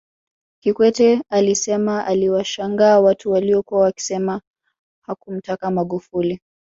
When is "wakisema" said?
3.81-4.41